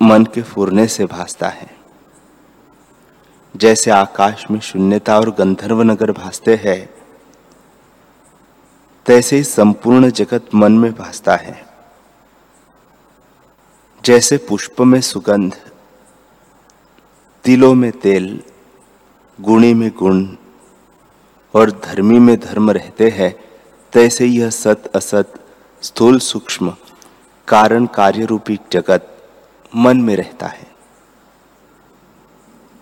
मन 0.01 0.25
के 0.25 0.41
फूरने 0.41 0.87
से 0.87 1.05
भासता 1.05 1.49
है। 1.49 1.69
जैसे 3.55 3.91
आकाश 3.91 4.45
में 4.51 4.59
शून्यता 4.59 5.19
और 5.19 5.31
गंधर्व 5.31 5.81
नगर 5.81 6.11
भासते 6.11 6.55
हैं, 6.55 6.89
तैसे 9.05 9.35
ही 9.35 9.43
संपूर्ण 9.43 10.09
जगत 10.09 10.55
मन 10.55 10.71
में 10.71 10.93
भासता 10.93 11.35
है। 11.35 11.65
जैसे 14.05 14.37
पुष्प 14.37 14.81
में 14.81 15.01
सुगंध, 15.01 15.55
तिलों 17.43 17.75
में 17.75 17.91
तेल, 17.91 18.43
गुणी 19.41 19.73
में 19.73 19.91
गुण 19.99 20.35
और 21.55 21.71
धर्मी 21.71 22.19
में 22.19 22.39
धर्म 22.39 22.71
रहते 22.71 23.09
हैं, 23.09 23.35
तैसे 23.93 24.25
यह 24.25 24.49
सत 24.49 24.91
असत 24.95 25.33
स्थूल 25.81 26.19
सूक्ष्म, 26.19 26.75
कारण 27.47 27.85
कार्य 27.85 28.25
रूपी 28.25 28.59
जगत 28.71 29.29
मन 29.75 29.97
में 29.97 30.15
रहता 30.15 30.47
है। 30.47 30.67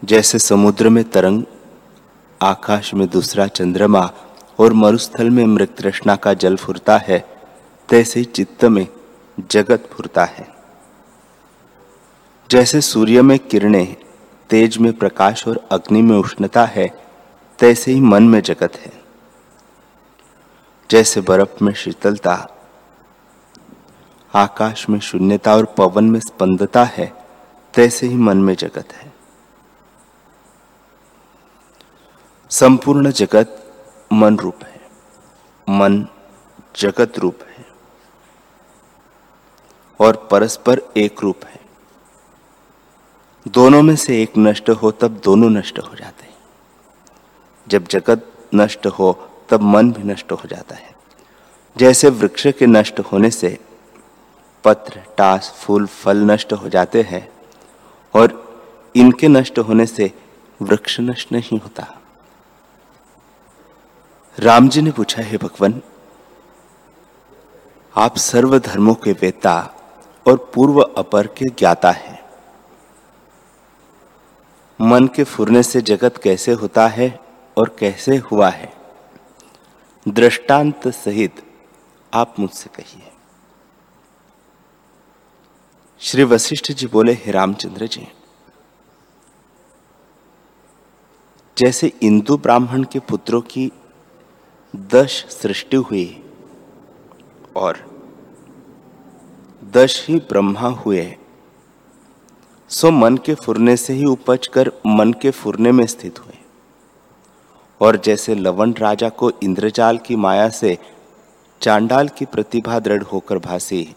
जैसे 0.03 0.39
समुद्र 0.39 0.89
में 0.89 1.09
तरंग, 1.09 1.43
आकाश 2.41 2.93
में 2.93 3.07
दूसरा 3.07 3.47
चंद्रमा 3.47 4.11
और 4.59 4.73
मरुस्थल 4.73 5.29
में 5.29 5.45
मृत 5.45 5.81
रचना 5.81 6.15
का 6.15 6.33
जल 6.33 6.55
फुरता 6.55 6.97
है, 6.97 7.29
तैसे 7.89 8.19
ही 8.19 8.25
चित्त 8.25 8.65
में 8.65 8.87
जगत 9.51 9.89
फुरता 9.91 10.25
है। 10.25 10.55
जैसे 12.51 12.81
सूर्य 12.81 13.21
में 13.21 13.39
किरणें 13.39 13.95
तेज 14.49 14.77
में 14.77 14.93
प्रकाश 14.93 15.47
और 15.47 15.67
अग्नि 15.71 16.01
में 16.01 16.17
उष्णता 16.17 16.65
है, 16.65 17.03
तैसे 17.59 17.91
ही 17.91 17.99
मन 17.99 18.23
में 18.23 18.41
जगत 18.41 18.75
है। 18.75 18.93
जैसे 20.91 21.21
बर्फ़ 21.21 21.63
में 21.63 21.73
शीतलता 21.73 22.51
आकाश 24.35 24.89
में 24.89 24.99
शून्यता 24.99 25.55
और 25.55 25.65
पवन 25.65 26.03
में 26.03 26.19
स्पंदता 26.19 26.83
है, 26.83 27.25
तैसे 27.73 28.07
ही 28.07 28.15
मन 28.15 28.37
में 28.37 28.55
जगत 28.55 28.93
है। 28.93 29.13
संपूर्ण 32.49 33.11
जगत 33.11 33.73
मन 34.13 34.37
रूप 34.37 34.63
है। 34.63 34.81
मन 35.69 36.07
जगत 36.75 37.19
रूप 37.19 37.39
है। 37.57 37.65
और 39.99 40.27
परस्पर 40.31 40.81
एक 40.97 41.21
रूप 41.21 41.39
है। 41.45 41.59
दोनों 43.47 43.81
में 43.81 43.95
से 43.95 44.23
एक 44.23 44.33
नष्ट 44.37 44.69
हो, 44.69 44.91
तब 44.91 45.11
दोनों 45.11 45.49
नष्ट 45.49 45.79
हो 45.79 45.95
जाते 45.95 46.23
हैं। 46.23 46.37
जब 47.67 47.87
जगत 47.87 48.31
नष्ट 48.55 48.87
हो, 48.87 49.29
तब 49.49 49.61
मन 49.61 49.91
भी 49.91 50.03
नष्ट 50.03 50.31
हो 50.31 50.41
जाता 50.45 50.75
है। 50.75 50.95
जैसे 51.77 52.09
वृक्ष 52.09 52.47
के 52.47 52.65
नष्ट 52.65 52.99
होने 52.99 53.31
से 53.31 53.64
पत्र, 54.65 55.01
टास, 55.17 55.53
फूल, 55.57 55.85
फल 55.85 56.17
नष्ट 56.17 56.53
हो 56.53 56.69
जाते 56.69 57.01
हैं 57.01 57.29
और 58.13 58.45
इनके 58.95 59.27
नष्ट 59.27 59.59
होने 59.59 59.85
से 59.85 60.11
वृक्ष 60.61 60.99
नष्ट 60.99 61.31
नहीं 61.31 61.59
होता। 61.59 61.97
राम 64.39 64.69
जी 64.69 64.81
ने 64.81 64.91
पूछा, 64.91 65.21
हे 65.21 65.37
भगवान, 65.37 65.81
आप 67.97 68.17
सर्व 68.17 68.59
धर्मों 68.59 68.95
के 68.95 69.11
वेता 69.11 69.73
और 70.27 70.51
पूर्व 70.55 70.81
अपर 70.81 71.27
के 71.27 71.45
ज्ञाता 71.45 71.91
है। 71.91 72.25
मन 74.81 75.07
के 75.07 75.23
फुरने 75.23 75.63
से 75.63 75.81
जगत 75.81 76.17
कैसे 76.17 76.51
होता 76.51 76.87
है 76.87 77.19
और 77.57 77.75
कैसे 77.79 78.17
हुआ 78.17 78.49
है? 78.49 78.73
दृष्टांत 80.07 80.87
सहित 80.87 81.43
आप 82.13 82.39
मुझसे 82.39 82.69
कहिए। 82.75 83.11
श्री 86.01 86.23
वशिष्ठ 86.23 86.71
जी 86.71 86.87
बोले, 86.87 87.13
हे 87.13 87.31
रामचंद्र 87.31 87.87
जी, 87.87 88.07
जैसे 91.57 91.91
इंदु 92.01 92.37
ब्राह्मण 92.37 92.83
के 92.83 92.99
पुत्रों 92.99 93.41
की 93.41 93.71
दश 94.75 95.25
सृष्टि 95.29 95.77
हुई 95.77 96.23
और 97.55 97.79
दश 99.73 100.07
ही 100.07 100.15
ब्रह्मा 100.15 100.67
हुए, 100.69 101.15
सो 102.69 102.91
मन 102.91 103.17
के 103.17 103.35
फुरने 103.35 103.77
से 103.77 103.93
ही 103.93 104.05
उपज 104.05 104.47
कर 104.47 104.71
मन 104.87 105.13
के 105.13 105.31
फुरने 105.31 105.71
में 105.71 105.85
स्थित 105.85 106.19
हुए। 106.19 106.37
और 107.81 107.97
जैसे 107.97 108.35
लवण 108.35 108.73
राजा 108.73 109.09
को 109.09 109.31
इंद्रजाल 109.43 109.97
की 109.97 110.15
माया 110.15 110.49
से 110.49 110.77
चांडाल 111.61 112.09
की 112.09 112.25
प्रतिभा 112.25 112.79
दृढ़ 112.79 113.03
होकर 113.03 113.37
भासी 113.39 113.95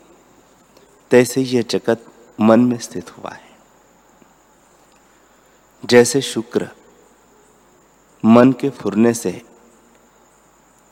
तैसे 1.11 1.41
यह 1.41 1.63
जगत 1.63 2.05
मन 2.41 2.61
में 2.61 2.79
स्थित 2.79 3.19
हुआ 3.19 3.31
है। 3.31 3.49
जैसे 5.85 6.21
शुक्र 6.21 6.69
मन 8.25 8.53
के 8.53 8.71
फुरने 8.71 9.15
से 9.15 9.43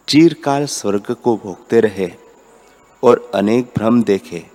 चीरकाल 0.09 0.67
स्वर्ग 0.67 1.15
को 1.15 1.37
भोगते 1.37 1.81
रहे 1.81 2.13
और 3.03 3.31
अनेक 3.35 3.73
भ्रम 3.77 4.03
देखे, 4.03 4.51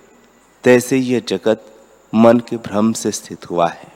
तैसे 0.64 0.96
यह 0.96 1.20
जगत 1.20 1.86
मन 2.14 2.38
के 2.38 2.56
भ्रम 2.56 2.92
से 2.92 3.12
स्थित 3.12 3.50
हुआ 3.50 3.68
है। 3.68 3.92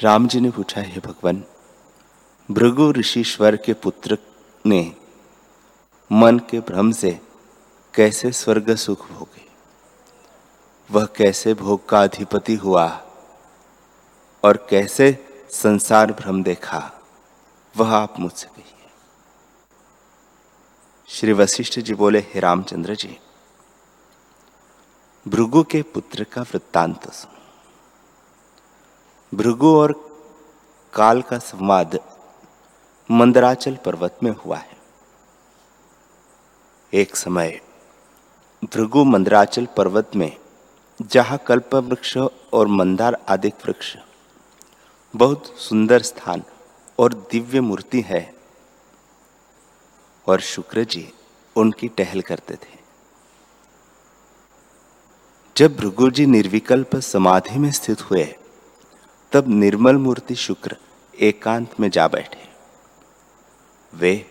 राम 0.00 0.28
जी 0.28 0.40
ने 0.40 0.50
पूछा, 0.50 0.80
है 0.80 1.00
भगवान, 1.00 1.44
भृगु 2.50 2.92
ऋषिश्वर 2.92 3.56
के 3.56 3.72
पुत्र 3.72 4.18
ने 4.66 4.96
मन 6.12 6.38
के 6.38 6.60
भ्रम 6.60 6.90
से 6.92 7.25
कैसे 7.96 8.32
स्वर्ग 8.32 8.74
सुख 8.74 9.08
भोगे? 9.08 9.48
वह 10.90 11.06
कैसे 11.06 11.54
भोग 11.54 11.88
का 11.88 12.02
अधिपति 12.02 12.54
हुआ? 12.54 13.02
और 14.44 14.66
कैसे 14.70 15.28
संसार 15.50 16.12
भ्रम 16.12 16.42
देखा? 16.42 16.92
वह 17.76 17.94
आप 17.94 18.20
मुझसे 18.20 18.46
कहिए। 18.46 18.90
श्री 21.08 21.32
वशिष्ठ 21.32 21.80
जी 21.80 21.94
बोले, 21.94 22.18
हे 22.18 22.40
रामचंद्र 22.40 22.94
जी, 22.94 23.20
भृगु 25.28 25.62
के 25.62 25.82
पुत्र 25.82 26.24
का 26.24 26.42
वृत्तांत 26.42 27.12
सुनो। 27.12 27.36
भृगु 29.36 29.76
और 29.76 29.92
काल 30.92 31.22
का 31.22 31.38
संवाद 31.38 31.98
मंदराचल 33.10 33.76
पर्वत 33.76 34.18
में 34.22 34.30
हुआ 34.30 34.56
है। 34.56 34.76
एक 36.94 37.16
समय 37.16 37.65
भृगु 38.64 39.04
मंदराचल 39.04 39.68
पर्वत 39.76 40.10
में, 40.16 40.36
जहाँ 41.02 41.38
कल्प 41.38 41.74
वृक्ष 41.74 42.16
और 42.52 42.66
मंदार 42.66 43.24
आदि 43.28 43.48
वृक्ष। 43.48 43.96
बहुत 45.16 45.46
सुंदर 45.46 46.02
स्थान 46.02 46.42
और 46.98 47.14
दिव्य 47.14 47.60
मूर्ति 47.60 48.00
है। 48.00 48.34
और 50.28 50.40
शुक्र 50.40 50.84
जी 50.84 51.12
उनकी 51.56 51.88
टहल 51.88 52.20
करते 52.20 52.54
थे। 52.54 52.78
जब 55.56 55.76
भृगु 55.76 56.10
जी 56.10 56.26
निर्विकल्प 56.26 56.96
समाधि 56.96 57.58
में 57.58 57.72
स्थित 57.72 58.10
हुए, 58.10 58.36
तब 59.32 59.48
निर्मल 59.48 59.96
मूर्ति 59.96 60.34
शुक्र 60.34 60.76
एकांत 61.20 61.80
में 61.80 61.90
जा 61.90 62.08
बैठे। 62.08 62.48
वे 63.94 64.26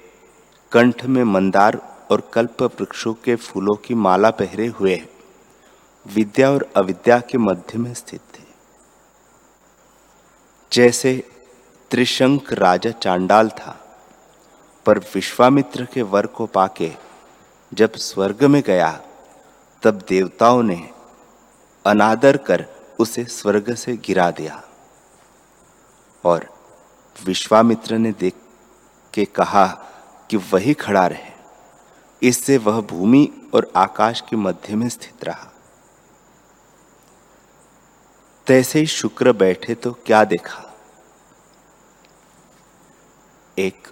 कंठ 0.72 1.06
में 1.06 1.24
मंदार 1.24 1.95
और 2.12 2.30
कल्प 2.34 2.64
वृक्षों 2.64 3.14
के 3.14 3.36
फूलों 3.36 3.76
की 3.76 3.94
माला 3.94 4.30
पहरे 4.30 4.68
हुए 4.68 5.08
विद्या 6.08 6.52
और 6.52 6.72
अविद्या 6.76 7.20
के 7.20 7.38
मध्य 7.38 7.78
में 7.78 7.94
स्थित 7.94 8.22
थे। 8.36 8.44
जैसे 10.74 11.32
त्रिशंक 11.92 12.54
राजा 12.54 12.92
चांडाल 12.92 13.50
था, 13.50 14.00
पर 14.86 15.00
विश्वामित्र 15.00 15.86
के 15.86 16.02
वर 16.02 16.28
को 16.28 16.46
पाके 16.46 16.92
जब 17.74 17.94
स्वर्ग 17.94 18.44
में 18.44 18.62
गया, 18.62 19.02
तब 19.84 20.06
देवताओं 20.10 20.64
ने 20.64 20.90
अनादर 21.86 22.38
कर 22.38 22.66
उसे 23.00 23.26
स्वर्ग 23.26 23.76
से 23.76 23.98
गिरा 23.98 24.32
दिया। 24.32 24.64
और 26.24 26.46
विश्वामित्र 27.26 27.98
ने 27.98 28.12
देख 28.12 28.34
के 29.14 29.26
कहा 29.26 29.68
कि 30.30 30.38
वही 30.38 30.74
खड़ा 30.74 31.08
रहे। 31.08 31.35
इससे 32.24 32.58
वह 32.58 32.82
भूमि 32.82 33.50
और 33.54 33.72
आकाश 33.76 34.22
के 34.22 34.36
मध्य 34.36 34.76
में 34.76 34.90
स्थित 34.90 35.24
रहा। 35.24 35.52
तैसे 38.48 38.80
ही 38.80 38.86
शुक्र 38.86 39.32
बैठे 39.34 39.76
तो 39.76 39.92
क्या 39.92 40.24
देखा? 40.24 40.64
एक 43.58 43.88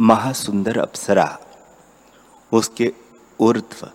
महासुंदर 0.00 0.78
अप्सरा, 0.78 1.38
उसके 2.52 2.92
ऊर्ध्व 3.40 3.90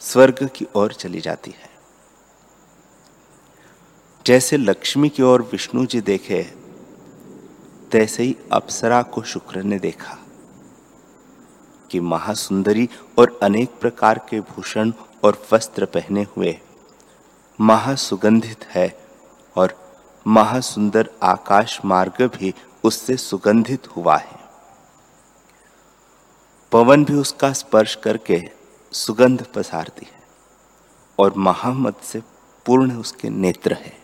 स्वर्ग 0.00 0.50
की 0.54 0.66
ओर 0.76 0.92
चली 0.92 1.20
जाती 1.20 1.50
है। 1.50 1.70
जैसे 4.26 4.56
लक्ष्मी 4.56 5.08
की 5.08 5.22
ओर 5.22 5.42
विष्णु 5.42 5.86
जी 5.86 6.00
देखे, 6.00 6.42
तैसे 7.92 8.22
ही 8.22 8.36
अप्सरा 8.52 9.02
को 9.02 9.22
शुक्र 9.22 9.62
ने 9.62 9.78
देखा। 9.78 10.18
कि 11.90 12.00
महासुंदरी 12.00 12.88
और 13.18 13.40
अनेक 13.42 13.70
प्रकार 13.80 14.18
के 14.18 14.40
भूषण 14.40 14.92
और 15.24 15.46
वस्त्र 15.52 15.84
पहने 15.84 16.22
हुए। 16.22 16.60
महासुगंधित 17.60 18.64
है 18.64 19.06
और 19.56 19.96
महासुंदर 20.26 21.10
आकाश 21.22 21.80
मार्ग 21.84 22.22
भी 22.22 22.54
उससे 22.84 23.16
सुगंधित 23.16 23.96
हुआ 23.96 24.16
है। 24.16 24.38
पवन 26.72 27.04
भी 27.04 27.14
उसका 27.14 27.52
स्पर्श 27.52 27.94
करके 27.94 28.50
सुगंध 28.92 29.46
पसारती 29.54 30.06
है 30.06 30.22
और 31.18 31.34
महामत 31.36 32.00
से 32.02 32.22
पूर्ण 32.66 32.96
उसके 32.96 33.30
नेत्र 33.30 33.72
है। 33.72 33.98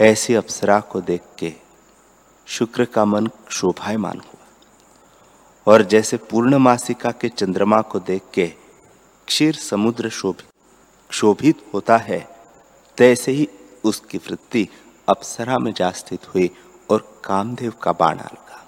ऐसी 0.00 0.34
अप्सरा 0.34 0.80
को 0.80 1.00
देख 1.00 1.22
के 1.38 1.54
शुक्र 2.46 2.84
का 2.84 3.04
मन 3.04 3.28
शोभायमान 3.50 4.20
हुआ 4.20 4.31
और 5.66 5.82
जैसे 5.82 6.16
पूर्णमासिका 6.30 7.10
के 7.10 7.28
चंद्रमा 7.28 7.80
को 7.82 7.98
देख 8.00 8.22
के 8.34 8.46
क्षीर 9.28 9.54
समुद्र 9.54 10.08
शोभित 10.10 10.46
क्षोभित 11.10 11.62
होता 11.74 11.96
है, 11.96 12.18
तैसे 12.98 13.32
ही 13.32 13.48
उसकी 13.84 14.18
वृत्ति 14.18 14.68
अप्सरा 15.08 15.58
में 15.58 15.72
जा 15.72 15.90
स्थित 15.90 16.34
हुई 16.34 16.50
और 16.90 17.20
कामदेव 17.24 17.72
का 17.82 17.92
बाणा 17.92 18.22
लगा 18.22 18.64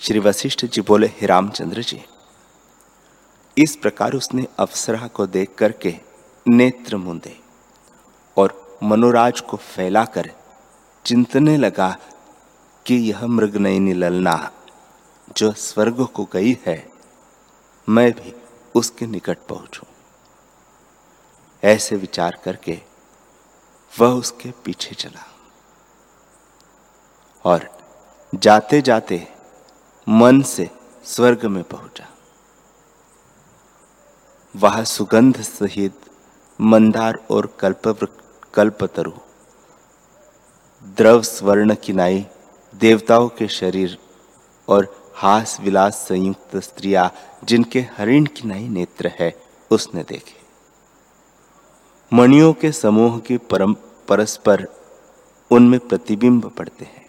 श्री 0.00 0.18
वशिष्ठ 0.18 0.64
जी 0.64 0.80
बोले, 0.80 1.06
हे 1.06 1.26
रामचंद्र 1.26 1.82
जी, 1.82 2.00
इस 3.56 3.76
प्रकार 3.76 4.12
उसने 4.12 4.46
अप्सरा 4.58 5.06
को 5.06 5.26
देख 5.26 5.54
करके 5.58 5.94
नेत्र 6.46 6.96
मुंदे 6.96 7.36
और 8.36 8.78
मनोराज 8.82 9.40
को 9.40 9.56
फैलाकर 9.56 10.30
चिंतने 11.04 11.56
लगा 11.56 11.96
कि 12.86 12.94
यह 12.94 13.26
मृग 13.26 13.56
नयनी 13.56 13.92
ललना 13.92 14.50
जो 15.36 15.52
स्वर्ग 15.52 16.04
को 16.06 16.28
गई 16.32 16.58
है, 16.66 16.92
मैं 17.88 18.12
भी 18.12 18.34
उसके 18.74 19.06
निकट 19.06 19.38
पहुंचू। 19.48 19.86
ऐसे 21.64 21.96
विचार 21.96 22.40
करके 22.44 22.80
वह 24.00 24.08
उसके 24.08 24.50
पीछे 24.64 24.94
चला। 24.94 25.26
और 27.44 27.78
जाते 28.34 28.80
जाते 28.80 29.28
मन 30.08 30.42
से 30.42 30.70
स्वर्ग 31.04 31.46
में 31.46 31.64
पहुँचा। 31.64 32.08
वह 34.56 34.84
सुगंध 34.84 35.42
सहित 35.42 36.00
मंदार 36.60 37.26
और 37.30 37.46
कल्प 37.60 38.10
कल्पतरु, 38.54 39.12
द्रव 40.84 41.22
स्वर्ण 41.22 41.74
किनाई 41.74 42.26
देवताओं 42.74 43.28
के 43.28 43.48
शरीर 43.48 43.98
और 44.68 45.12
हास 45.14 45.60
विलास 45.60 45.94
संयुक्त 45.94 46.56
स्त्रियाँ, 46.56 47.14
जिनके 47.44 47.80
हरिण 47.80 48.26
किनाई 48.26 48.68
नेत्र 48.68 49.12
है, 49.20 49.42
उसने 49.70 50.02
देखे। 50.02 50.44
मणियों 52.12 52.52
के 52.52 52.72
समूह 52.72 53.18
की 53.18 53.36
परम, 53.36 53.74
परस्पर 54.08 54.68
उनमें 55.50 55.80
प्रतिबिंब 55.80 56.50
पड़ते 56.50 56.84
हैं 56.84 57.06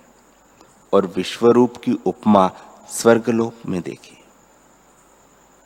और 0.93 1.13
विश्वरूप 1.15 1.77
की 1.77 1.93
उपमा 2.05 2.51
स्वर्गलोक 2.89 3.53
में 3.65 3.81
देखी। 3.81 4.23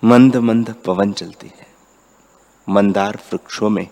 मंद 0.03 0.35
मंद 0.35 0.75
पवन 0.85 1.13
चलती 1.13 1.47
है। 1.47 1.67
मंदार 2.69 3.19
वृक्षों 3.31 3.69
में 3.69 3.87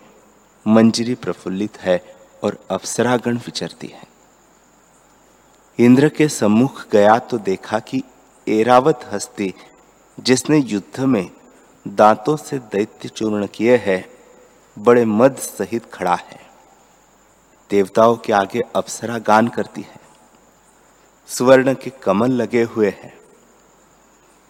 मंजरी 0.67 1.15
प्रफुल्लित 1.15 1.77
है 1.77 2.15
और 2.43 2.59
अप्सरागण 2.71 3.37
विचरती 3.37 3.87
है। 3.87 4.06
इंद्र 5.79 6.09
के 6.09 6.27
सम्मुख 6.27 6.89
गया 6.91 7.19
तो 7.19 7.37
देखा 7.37 7.79
कि 7.79 8.03
एरावत 8.47 9.09
हस्ती, 9.13 9.53
जिसने 10.19 10.57
युद्ध 10.57 10.99
में 10.99 11.31
दांतों 11.87 12.37
से 12.37 12.59
दैत्य 12.59 13.09
चूर्ण 13.09 13.47
किए 13.47 13.77
हैं, 13.77 14.09
बड़े 14.79 15.05
मद 15.05 15.35
सहित 15.35 15.93
खड़ा 15.93 16.15
है। 16.15 16.39
देवताओं 17.69 18.17
के 18.17 18.33
आगे 18.33 18.61
अप्सरा 18.75 19.17
गान 19.17 19.47
करती 19.47 19.81
है। 19.81 19.99
सुवर्ण 21.27 21.73
के 21.73 21.89
कमल 21.89 22.31
लगे 22.31 22.63
हुए 22.63 22.89
हैं। 22.89 23.17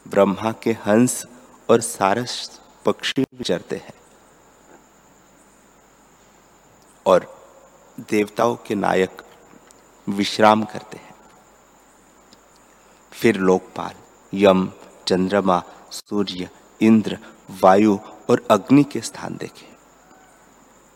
ब्रह्मा 0.08 0.52
के 0.52 0.72
हंस 0.72 1.26
और 1.70 1.82
सारस 1.82 2.62
पक्षी 2.86 3.22
विचरते 3.22 3.76
हैं। 3.76 3.94
और 7.06 7.50
देवताओं 8.00 8.56
के 8.56 8.76
नायक 8.76 9.22
विश्राम 10.10 10.64
करते 10.64 10.98
हैं। 10.98 11.07
फिर 13.18 13.38
लोकपाल, 13.38 13.94
यम, 14.34 14.70
चंद्रमा, 15.08 15.64
सूर्य, 15.92 16.50
इंद्र, 16.82 17.18
वायु 17.62 17.98
और 18.30 18.46
अग्नि 18.52 18.84
के 18.84 19.02
स्थान 19.02 19.38
देखे, 19.38 19.68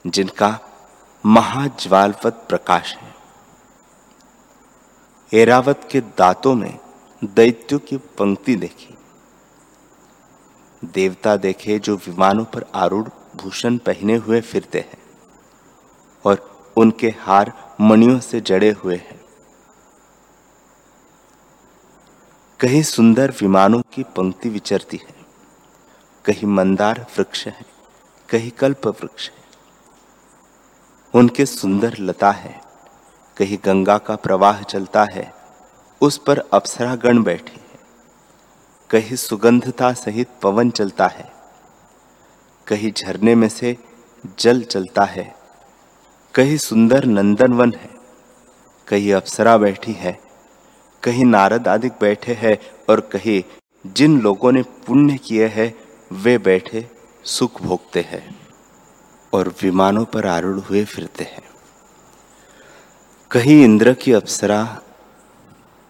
जिनका 0.06 0.60
महाज्वालवत 1.26 2.46
प्रकाश 2.50 2.96
है। 2.96 3.14
एरावत 5.34 5.88
के 5.92 6.02
दांतों 6.02 6.56
में 6.56 6.80
दैत्यों 7.24 7.80
की 7.80 7.98
पंक्ति 7.98 8.56
देखी। 8.56 8.98
देवता 10.86 11.36
देखे 11.38 11.80
जो 11.80 11.96
विमानों 11.98 12.46
पर 12.46 12.66
आरूढ़ 12.76 13.10
भूषण 13.36 13.78
पहने 13.78 14.16
हुए 14.16 14.42
फिरते 14.42 14.80
हैं 14.80 15.02
और 16.26 16.50
उनके 16.78 17.10
हार 17.20 17.54
मणियों 17.82 18.20
से 18.20 18.42
जड़े 18.42 18.70
हुए 18.72 18.96
हैं। 18.96 19.21
कहीं 22.62 22.84
सुंदर 22.84 23.32
विमानों 23.32 23.82
की 23.94 24.04
पंक्ति 24.04 24.50
विचरती 24.50 24.98
है, 24.98 25.16
कहीं 26.26 26.48
मंदार 26.48 27.06
वृक्ष 27.18 27.48
है, 27.48 27.66
कहीं 28.30 28.52
कल्प 28.52 28.88
वृक्ष 28.88 29.30
है। 29.30 29.44
उनके 31.14 31.46
सुंदर 31.46 31.96
लता 32.00 32.32
है, 32.32 32.62
कहीं 33.38 33.58
गंगा 33.66 33.98
का 33.98 34.16
प्रवाह 34.16 34.62
चलता 34.62 35.08
है, 35.12 35.34
उस 36.02 36.18
पर 36.18 36.44
अप्सरा 36.54 36.96
गण 36.96 37.24
बैठी 37.24 37.54
है। 37.54 37.80
कहीं 38.90 39.16
सुगंधता 39.16 39.94
सहित 39.94 40.30
पवन 40.42 40.72
चलता 40.72 41.08
है, 41.08 41.32
कहीं 42.68 42.92
झरने 42.92 43.36
में 43.36 43.50
से 43.50 43.78
जल 44.40 44.64
चलता 44.64 45.04
है, 45.04 45.36
कहीं 46.36 46.58
सुंदर 46.58 47.06
नंदनवन 47.06 47.74
है, 47.74 47.90
कहीं 48.88 49.14
अप्सरा 49.14 49.58
बैठी 49.58 49.94
है 49.94 50.31
कहीं 51.04 51.26
नारद 51.26 51.68
आदि 51.68 51.90
बैठे 51.90 52.34
हैं 52.34 52.58
और 52.90 53.00
कहीं 53.00 53.44
जिन 53.86 54.22
लोगों 54.22 54.52
ने 54.52 54.62
पुण्य 54.62 55.18
किए 55.18 55.48
हैं, 55.48 55.76
वे 56.12 56.38
बैठे 56.38 56.88
सुख 57.24 57.62
भोगते 57.62 58.02
हैं 58.02 58.40
और 59.34 59.56
विमानों 59.62 60.06
पर 60.06 60.26
आरूढ़ 60.26 60.60
हुए 60.60 60.86
फिरते 60.86 61.24
हैं। 61.24 61.44
कहीं 63.32 63.64
इंद्र 63.64 63.94
की 63.94 64.14
अप्सरा 64.14 64.82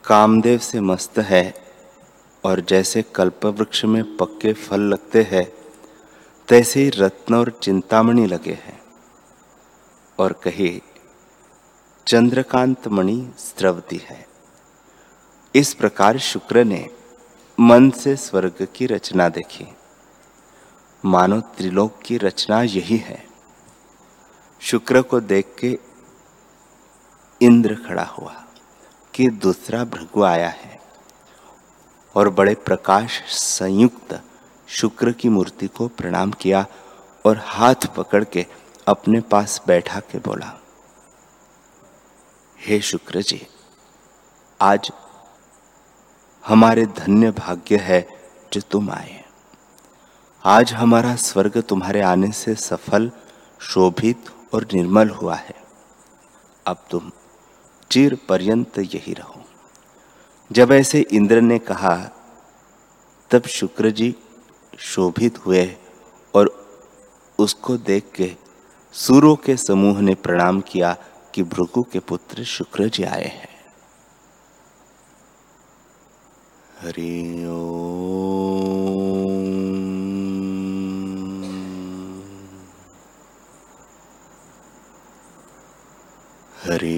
कामदेव 0.05 0.59
से 0.59 0.79
मस्त 0.79 1.19
है 1.19 1.53
और 2.45 2.59
जैसे 2.59 3.01
कल्प 3.01 3.45
वृक्ष 3.45 3.85
में 3.85 4.17
पक्के 4.17 4.53
फल 4.53 4.81
लगते 4.81 5.21
हैं, 5.21 5.51
तैसे 6.47 6.83
ही 6.83 6.89
रत्न 6.89 7.35
और 7.35 7.59
चिंतामणि 7.63 8.25
लगे 8.25 8.53
हैं। 8.53 8.81
और 10.19 10.33
कहीं 10.33 10.81
चंद्रकांत 12.07 12.87
मणि 12.87 13.31
स्रवती 13.37 14.01
है। 14.03 14.30
इस 15.55 15.73
प्रकार 15.73 16.17
शुक्र 16.17 16.63
ने 16.63 16.89
मन 17.59 17.89
से 17.89 18.15
स्वर्ग 18.15 18.67
की 18.75 18.85
रचना 18.85 19.29
देखी। 19.29 19.65
मानो 21.05 21.41
त्रिलोक 21.41 21.99
की 22.05 22.17
रचना 22.17 22.61
यही 22.61 22.97
है। 22.97 23.27
शुक्र 24.61 25.01
को 25.01 25.19
देख 25.19 25.55
के 25.59 25.79
इंद्र 27.41 27.75
खड़ा 27.75 28.03
हुआ 28.03 28.33
कि 29.13 29.29
दूसरा 29.29 29.83
भृगु 29.83 30.23
आया 30.23 30.49
है 30.49 30.79
और 32.15 32.29
बड़े 32.29 32.55
प्रकाश 32.55 33.21
संयुक्त 33.27 34.21
शुक्र 34.67 35.11
की 35.11 35.29
मूर्ति 35.29 35.67
को 35.67 35.87
प्रणाम 35.87 36.31
किया 36.31 36.65
और 37.25 37.41
हाथ 37.45 37.87
पकड़ 37.97 38.23
के 38.23 38.45
अपने 38.87 39.21
पास 39.21 39.61
बैठा 39.67 39.99
के 39.99 40.17
बोला, 40.17 40.57
हे 42.59 42.81
शुक्र 42.81 43.21
जी, 43.21 43.47
आज 44.61 44.91
हमारे 46.47 46.85
धन्य 46.85 47.31
भाग्य 47.31 47.77
है 47.77 48.07
जो 48.53 48.61
तुम 48.61 48.89
आए। 48.89 49.23
आज 50.45 50.73
हमारा 50.73 51.15
स्वर्ग 51.15 51.61
तुम्हारे 51.61 52.01
आने 52.01 52.31
से 52.31 52.55
सफल, 52.55 53.11
शोभित 53.59 54.25
और 54.53 54.67
निर्मल 54.73 55.09
हुआ 55.09 55.35
है। 55.35 55.55
अब 56.67 56.85
तुम 56.91 57.11
चिर 57.91 58.17
पर्यंत 58.29 58.79
यही 58.79 59.13
रहो। 59.13 59.41
जब 60.51 60.71
ऐसे 60.71 61.01
इंद्र 61.01 61.41
ने 61.41 61.59
कहा, 61.59 62.09
तब 63.31 63.43
शुक्र 63.43 63.89
जी 63.89 64.15
शोभित 64.79 65.45
हुए 65.45 65.75
और 66.35 66.67
उसको 67.39 67.77
देख 67.77 68.11
के 68.15 68.35
सूरों 68.93 69.35
के 69.35 69.57
समूह 69.57 70.01
ने 70.01 70.15
प्रणाम 70.15 70.61
किया 70.61 70.97
कि 71.33 71.43
भृगु 71.43 71.83
के 71.83 71.99
पुत्र 71.99 72.43
शुक्र 72.43 72.87
जी 72.87 73.03
आए 73.03 73.25
हैं। 73.25 73.50
हरि 76.81 77.11
ओ। 77.47 77.59
हरि 86.57 86.95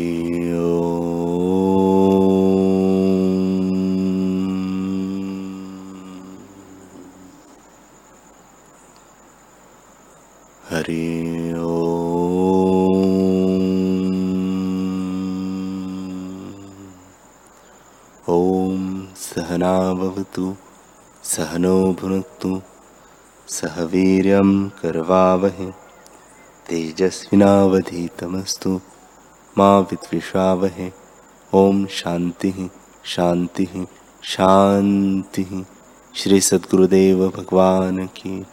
वीर्यं 24.23 24.69
करवावहे। 24.69 25.71
तेजस्विनावधीतमस्तु। 26.69 28.81
मा 29.57 29.79
विद्विषावहे। 29.79 30.91
ओम 31.53 31.85
शांति 31.85 32.69
शांति 33.05 33.87
शांति 34.23 35.65
श्री 36.15 36.41
सद्गुरुदेव 36.41 37.29
भगवान 37.29 38.05
की 38.05 38.45